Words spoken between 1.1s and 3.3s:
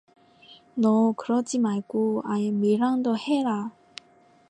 그러지 말고 아예 밀항도